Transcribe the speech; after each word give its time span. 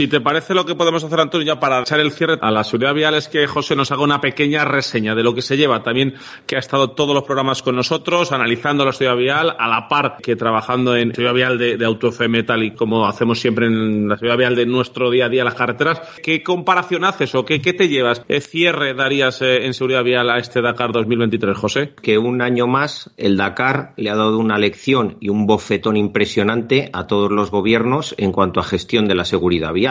si 0.00 0.08
te 0.08 0.22
parece 0.22 0.54
lo 0.54 0.64
que 0.64 0.74
podemos 0.74 1.04
hacer, 1.04 1.20
Antonio, 1.20 1.46
ya 1.46 1.60
para 1.60 1.78
echar 1.78 2.00
el 2.00 2.10
cierre 2.10 2.38
a 2.40 2.50
la 2.50 2.64
seguridad 2.64 2.94
vial 2.94 3.14
es 3.16 3.28
que 3.28 3.46
José 3.46 3.76
nos 3.76 3.92
haga 3.92 4.02
una 4.02 4.18
pequeña 4.18 4.64
reseña 4.64 5.14
de 5.14 5.22
lo 5.22 5.34
que 5.34 5.42
se 5.42 5.58
lleva. 5.58 5.82
También 5.82 6.14
que 6.46 6.56
ha 6.56 6.58
estado 6.58 6.92
todos 6.92 7.14
los 7.14 7.24
programas 7.24 7.62
con 7.62 7.76
nosotros, 7.76 8.32
analizando 8.32 8.86
la 8.86 8.92
seguridad 8.92 9.18
vial, 9.18 9.56
a 9.58 9.68
la 9.68 9.88
par 9.88 10.16
que 10.22 10.36
trabajando 10.36 10.96
en 10.96 11.14
seguridad 11.14 11.34
vial 11.34 11.58
de, 11.58 11.76
de 11.76 12.42
tal 12.44 12.62
y 12.62 12.70
como 12.70 13.06
hacemos 13.06 13.40
siempre 13.40 13.66
en 13.66 14.08
la 14.08 14.16
seguridad 14.16 14.38
vial 14.38 14.56
de 14.56 14.64
nuestro 14.64 15.10
día 15.10 15.26
a 15.26 15.28
día, 15.28 15.44
las 15.44 15.54
carreteras. 15.54 16.00
¿Qué 16.22 16.42
comparación 16.42 17.04
haces 17.04 17.34
o 17.34 17.44
qué, 17.44 17.60
qué 17.60 17.74
te 17.74 17.88
llevas? 17.88 18.20
¿Qué 18.20 18.40
cierre 18.40 18.94
darías 18.94 19.42
eh, 19.42 19.66
en 19.66 19.74
seguridad 19.74 20.02
vial 20.02 20.30
a 20.30 20.38
este 20.38 20.62
Dakar 20.62 20.92
2023, 20.92 21.54
José? 21.58 21.92
Que 22.00 22.16
un 22.16 22.40
año 22.40 22.66
más 22.66 23.10
el 23.18 23.36
Dakar 23.36 23.92
le 23.98 24.08
ha 24.08 24.16
dado 24.16 24.38
una 24.38 24.56
lección 24.56 25.18
y 25.20 25.28
un 25.28 25.46
bofetón 25.46 25.98
impresionante 25.98 26.88
a 26.94 27.06
todos 27.06 27.30
los 27.30 27.50
gobiernos 27.50 28.14
en 28.16 28.32
cuanto 28.32 28.60
a 28.60 28.62
gestión 28.62 29.06
de 29.06 29.14
la 29.14 29.26
seguridad 29.26 29.74
vial. 29.74 29.89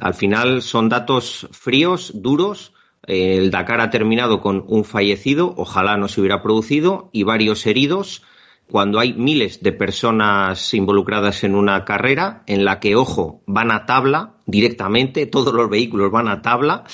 Al 0.00 0.14
final 0.14 0.62
son 0.62 0.88
datos 0.88 1.48
fríos, 1.52 2.12
duros. 2.14 2.72
El 3.02 3.50
Dakar 3.50 3.80
ha 3.80 3.90
terminado 3.90 4.40
con 4.40 4.64
un 4.66 4.84
fallecido, 4.84 5.54
ojalá 5.56 5.96
no 5.96 6.08
se 6.08 6.20
hubiera 6.20 6.42
producido, 6.42 7.08
y 7.12 7.22
varios 7.22 7.66
heridos 7.66 8.22
cuando 8.70 8.98
hay 8.98 9.12
miles 9.12 9.62
de 9.62 9.72
personas 9.72 10.74
involucradas 10.74 11.44
en 11.44 11.54
una 11.54 11.84
carrera 11.84 12.42
en 12.46 12.64
la 12.64 12.80
que, 12.80 12.96
ojo, 12.96 13.42
van 13.46 13.70
a 13.70 13.86
tabla 13.86 14.34
directamente, 14.46 15.26
todos 15.26 15.54
los 15.54 15.70
vehículos 15.70 16.10
van 16.10 16.28
a 16.28 16.42
tabla 16.42 16.84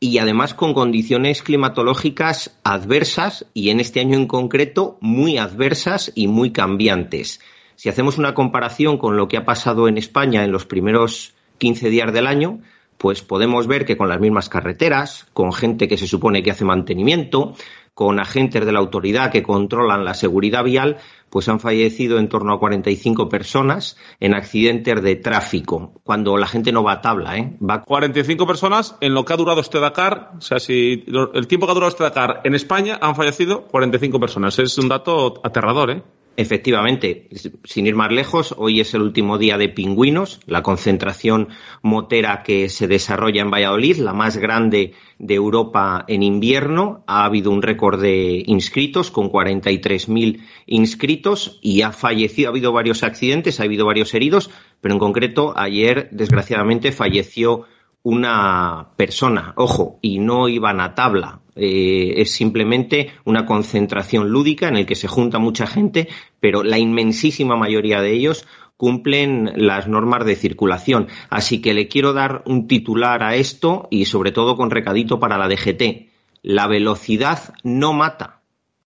y 0.00 0.18
además 0.18 0.54
con 0.54 0.74
condiciones 0.74 1.42
climatológicas 1.42 2.58
adversas 2.62 3.46
y 3.52 3.70
en 3.70 3.80
este 3.80 4.00
año 4.00 4.16
en 4.16 4.26
concreto 4.26 4.98
muy 5.00 5.38
adversas 5.38 6.12
y 6.14 6.28
muy 6.28 6.52
cambiantes. 6.52 7.40
Si 7.74 7.88
hacemos 7.88 8.18
una 8.18 8.34
comparación 8.34 8.98
con 8.98 9.16
lo 9.16 9.28
que 9.28 9.38
ha 9.38 9.44
pasado 9.44 9.88
en 9.88 9.98
España 9.98 10.44
en 10.44 10.52
los 10.52 10.66
primeros 10.66 11.34
15 11.58 11.90
días 11.90 12.12
del 12.12 12.26
año, 12.26 12.60
pues 12.96 13.22
podemos 13.22 13.66
ver 13.66 13.84
que 13.84 13.96
con 13.96 14.08
las 14.08 14.20
mismas 14.20 14.48
carreteras, 14.48 15.26
con 15.32 15.52
gente 15.52 15.88
que 15.88 15.96
se 15.96 16.08
supone 16.08 16.42
que 16.42 16.50
hace 16.50 16.64
mantenimiento, 16.64 17.54
con 17.94 18.20
agentes 18.20 18.64
de 18.64 18.70
la 18.70 18.78
autoridad 18.78 19.32
que 19.32 19.42
controlan 19.42 20.04
la 20.04 20.14
seguridad 20.14 20.62
vial, 20.62 20.98
pues 21.30 21.48
han 21.48 21.58
fallecido 21.58 22.18
en 22.18 22.28
torno 22.28 22.52
a 22.52 22.60
45 22.60 23.28
personas 23.28 23.96
en 24.20 24.34
accidentes 24.34 25.02
de 25.02 25.16
tráfico, 25.16 26.00
cuando 26.04 26.36
la 26.36 26.46
gente 26.46 26.70
no 26.70 26.84
va 26.84 26.92
a 26.92 27.00
tabla, 27.00 27.36
¿eh? 27.36 27.56
Va 27.60 27.82
45 27.82 28.46
personas 28.46 28.96
en 29.00 29.14
lo 29.14 29.24
que 29.24 29.32
ha 29.32 29.36
durado 29.36 29.60
este 29.60 29.80
Dakar, 29.80 30.30
o 30.38 30.40
sea, 30.40 30.60
si 30.60 31.04
el 31.34 31.46
tiempo 31.48 31.66
que 31.66 31.72
ha 31.72 31.74
durado 31.74 31.90
este 31.90 32.04
Dakar 32.04 32.40
en 32.44 32.54
España 32.54 32.98
han 33.00 33.16
fallecido 33.16 33.66
45 33.66 34.20
personas. 34.20 34.58
Es 34.60 34.78
un 34.78 34.88
dato 34.88 35.40
aterrador, 35.42 35.90
¿eh? 35.90 36.02
Efectivamente, 36.40 37.28
sin 37.64 37.88
ir 37.88 37.96
más 37.96 38.12
lejos, 38.12 38.54
hoy 38.56 38.78
es 38.78 38.94
el 38.94 39.02
último 39.02 39.38
día 39.38 39.58
de 39.58 39.68
pingüinos, 39.68 40.38
la 40.46 40.62
concentración 40.62 41.48
motera 41.82 42.44
que 42.44 42.68
se 42.68 42.86
desarrolla 42.86 43.42
en 43.42 43.50
Valladolid, 43.50 43.96
la 43.96 44.12
más 44.12 44.36
grande 44.36 44.94
de 45.18 45.34
Europa 45.34 46.04
en 46.06 46.22
invierno. 46.22 47.02
Ha 47.08 47.24
habido 47.24 47.50
un 47.50 47.60
récord 47.60 48.00
de 48.00 48.44
inscritos 48.46 49.10
con 49.10 49.32
43.000 49.32 50.40
inscritos 50.66 51.58
y 51.60 51.82
ha 51.82 51.90
fallecido, 51.90 52.50
ha 52.50 52.52
habido 52.52 52.72
varios 52.72 53.02
accidentes, 53.02 53.58
ha 53.58 53.64
habido 53.64 53.84
varios 53.84 54.14
heridos, 54.14 54.48
pero 54.80 54.94
en 54.94 55.00
concreto 55.00 55.54
ayer, 55.56 56.08
desgraciadamente, 56.12 56.92
falleció 56.92 57.64
una 58.08 58.92
persona, 58.96 59.52
ojo, 59.56 59.98
y 60.00 60.18
no 60.18 60.48
iban 60.48 60.80
a 60.80 60.94
tabla. 60.94 61.40
Eh, 61.54 62.14
es 62.22 62.30
simplemente 62.30 63.12
una 63.26 63.44
concentración 63.44 64.30
lúdica 64.30 64.66
en 64.66 64.76
el 64.76 64.86
que 64.86 64.94
se 64.94 65.08
junta 65.08 65.38
mucha 65.38 65.66
gente, 65.66 66.08
pero 66.40 66.62
la 66.62 66.78
inmensísima 66.78 67.54
mayoría 67.54 68.00
de 68.00 68.12
ellos 68.12 68.46
cumplen 68.78 69.52
las 69.56 69.88
normas 69.88 70.24
de 70.24 70.36
circulación. 70.36 71.08
Así 71.28 71.60
que 71.60 71.74
le 71.74 71.88
quiero 71.88 72.14
dar 72.14 72.42
un 72.46 72.66
titular 72.66 73.22
a 73.22 73.34
esto 73.34 73.88
y 73.90 74.06
sobre 74.06 74.32
todo 74.32 74.56
con 74.56 74.70
recadito 74.70 75.20
para 75.20 75.36
la 75.36 75.46
DGT. 75.46 76.08
La 76.40 76.66
velocidad 76.66 77.52
no 77.62 77.92
mata. 77.92 78.40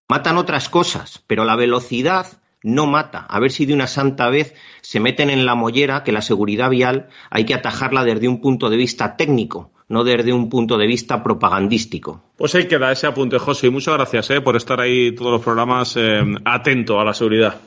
Matan 0.09 0.37
otras 0.37 0.69
cosas, 0.69 1.23
pero 1.29 1.45
la 1.45 1.55
velocidad 1.55 2.42
no 2.63 2.87
mata. 2.87 3.27
A 3.29 3.41
ver 3.41 3.51
si 3.51 3.67
de 3.67 3.75
una 3.75 3.87
santa 3.87 4.29
vez 4.29 4.55
se 4.81 5.01
meten 5.01 5.31
en 5.31 5.47
la 5.47 5.55
mollera 5.55 6.05
que 6.05 6.13
la 6.13 6.23
seguridad 6.23 6.71
vial 6.71 7.09
hay 7.31 7.45
que 7.45 7.55
atajarla 7.55 8.05
desde 8.05 8.29
un 8.29 8.41
punto 8.41 8.71
de 8.71 8.77
vista 8.77 9.17
técnico, 9.17 9.73
no 9.89 10.05
desde 10.05 10.33
un 10.33 10.49
punto 10.49 10.79
de 10.79 10.87
vista 10.87 11.23
propagandístico. 11.23 12.23
Pues 12.37 12.55
ahí 12.55 12.67
queda 12.67 12.93
ese 12.93 13.07
apunte, 13.07 13.39
José. 13.39 13.69
Y 13.69 13.71
muchas 13.71 13.95
gracias 13.95 14.31
eh, 14.31 14.41
por 14.41 14.57
estar 14.57 14.81
ahí 14.81 15.15
todos 15.15 15.33
los 15.33 15.43
programas 15.43 15.97
eh, 15.97 16.23
atento 16.45 17.01
a 17.01 17.05
la 17.05 17.15
seguridad. 17.15 17.61